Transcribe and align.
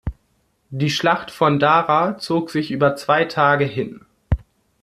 Die 0.71 0.89
Schlacht 0.89 1.29
von 1.29 1.59
Dara 1.59 2.17
zog 2.17 2.49
sich 2.49 2.71
über 2.71 2.95
zwei 2.95 3.25
Tage 3.25 3.65
hin. 3.65 4.03